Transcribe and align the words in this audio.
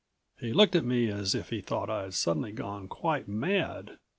_"He 0.43 0.51
looked 0.51 0.75
at 0.75 0.83
me 0.83 1.11
as 1.11 1.35
if 1.35 1.49
he 1.51 1.61
thought 1.61 1.87
I'd 1.87 2.05
gone 2.05 2.11
suddenly 2.13 2.87
quite 2.89 3.27
mad. 3.27 3.99